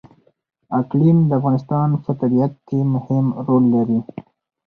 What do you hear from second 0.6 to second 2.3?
اقلیم د افغانستان په